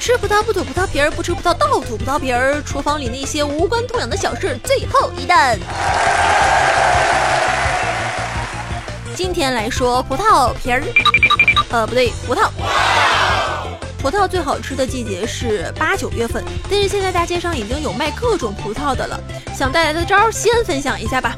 [0.00, 2.62] 吃葡萄不吐葡萄皮儿，不吃葡萄倒吐葡萄皮儿。
[2.62, 5.58] 厨房里那些无关痛痒的小事，最后一弹。
[9.14, 10.82] 今天来说葡萄皮儿，
[11.70, 12.48] 呃，不对，葡萄。
[13.98, 19.20] 葡萄最好吃的季节是八九月份，但是现在大街上已经有卖各种葡萄的了。
[19.54, 21.36] 想带来的招儿，先分享一下吧。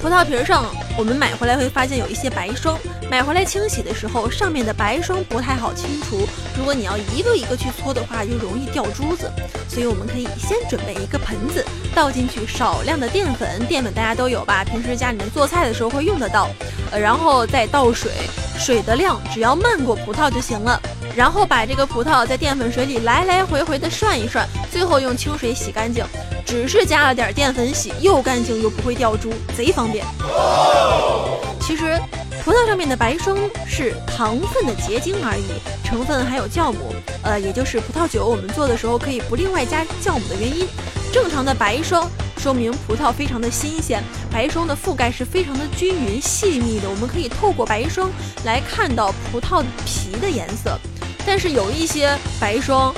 [0.00, 0.64] 葡萄皮上，
[0.96, 2.78] 我们买回来会发现有一些白霜，
[3.10, 6.28] 买回来清洗的时候，上面的白霜不太好清除。
[6.56, 9.30] 如果你要一个一个去搓的话，就容易掉珠子。
[9.68, 11.64] 所以我们可以先准备一个盆子，
[11.94, 14.64] 倒进去少量的淀粉，淀粉大家都有吧？
[14.64, 16.48] 平时家里面做菜的时候会用得到。
[16.92, 18.12] 呃，然后再倒水，
[18.58, 20.80] 水的量只要漫过葡萄就行了。
[21.14, 26.04] 然后把这个葡萄在淀粉水里来来回回的涮一涮，最后用清水洗干净。
[26.44, 30.04] 只是加了点淀粉洗，又干净又不会掉珠，贼方便。
[31.60, 31.98] 其实，
[32.44, 35.46] 葡萄上面的白霜是糖分的结晶而已，
[35.82, 40.68] 成分还有酵母，呃，也就是葡萄酒我们做的时候可以不另外加酵母的原因。
[41.12, 42.08] 正常的白霜
[42.38, 48.10] 说明葡萄非常的新鲜，白霜的覆盖是非常的均匀细密的，我们可以透过白霜
[48.44, 50.78] 来看到葡萄皮的颜色。
[51.26, 52.94] 但是有一些白霜。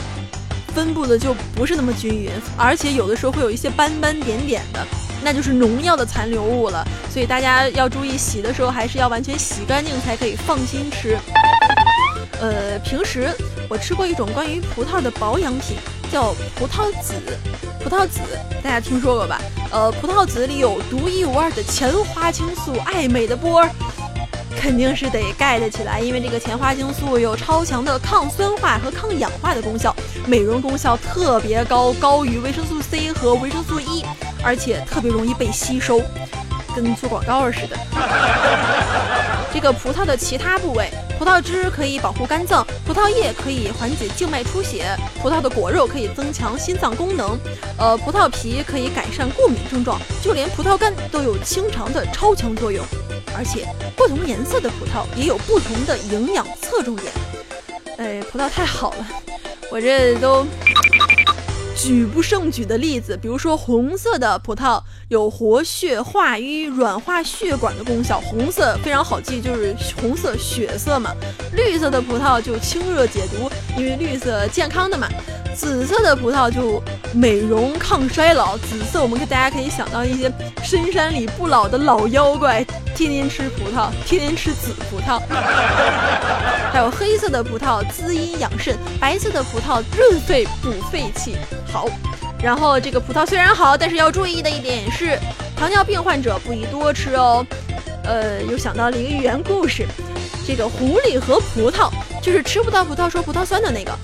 [0.74, 4.86] 分布的就不是那么均匀，而且有的时候会有一些斑斑点点的，
[5.24, 6.86] 那就是农药的残留物了。
[7.10, 11.18] 所以大家要注意洗的时候，还是要完全洗干净才可以放心吃。
[12.40, 13.28] 呃，平时
[13.68, 15.76] 我吃过一种关于葡萄的保养品，
[16.08, 17.14] 叫葡萄籽。
[17.82, 18.20] 葡萄籽
[18.62, 19.40] 大家听说过吧？
[19.70, 23.66] 呃，葡萄籽里有独一无二的前花青素，爱美的波。
[24.60, 29.94] 肯定是得盖得起来，因为这个前花青素有超强的抗酸化和抗氧化的功效，
[30.26, 34.04] 美容功效特别高，高于维生素 C 和维生素 E，
[34.42, 36.02] 而且特别容易被吸收，
[36.74, 37.76] 跟做广告似的。
[39.54, 47.36] 这个葡萄的其他部位，葡萄汁可以保护肝脏，葡萄叶可以缓解静脉出血，葡萄的果肉可以增强心脏功能，
[47.76, 52.84] 呃，葡萄皮可以改善过敏症状，就连葡萄干都有清肠的超强作用。
[53.36, 57.12] 而且不同颜色的葡萄也有不同的营养侧重点。
[57.96, 59.06] 哎，葡萄太好了，
[59.70, 60.46] 我这都
[61.76, 63.16] 举不胜举的例子。
[63.20, 71.14] 比如说红色的葡萄有活血化瘀、软化血管的功效，红色非常好记，就是红色血色嘛。
[71.54, 75.08] 绿色的葡萄就清热解毒，因为绿色健康的嘛。
[75.56, 76.80] 紫色的葡萄就
[77.14, 80.30] 美容抗衰老，紫色我们可大家可以想到一些
[80.62, 82.62] 深山里不老的老妖怪，
[82.94, 85.18] 天天吃葡萄，天天吃紫葡萄。
[86.70, 91.34] 还有黑色的葡萄滋阴养肾，白色的葡萄润肺补肺气。
[91.72, 91.88] 好，
[92.42, 95.18] 然后这个葡萄虽然好，但是要注意的一点是，
[95.56, 97.44] 糖尿病患者不宜多吃哦。
[98.04, 99.86] 呃，又想到了一个寓言故事，
[100.46, 101.90] 这个狐狸和葡萄。
[102.20, 103.96] 就是吃不到葡萄说葡萄酸的那个，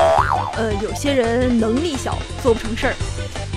[0.56, 2.94] 呃，有些人能力小做不成事儿，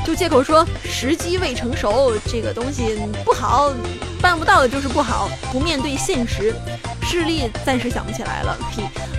[0.04, 3.72] 就借口说时机未成熟，这个东西不好，
[4.20, 6.54] 办不到的就是不好，不面对现实，
[7.02, 8.58] 事例暂时想不起来了。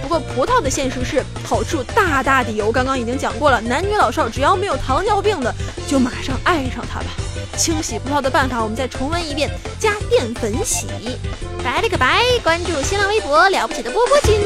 [0.03, 5.55] 不过葡萄的现实是好处大大的有，刚刚已经讲过了，男女老少只要没有糖尿病的，
[5.87, 7.07] 就马上爱上它吧。
[7.57, 10.87] 清洗葡萄的办法，我们再重温一遍：加淀粉洗。
[11.65, 14.39] 拜了个拜，关注新浪微博了不起的波波君。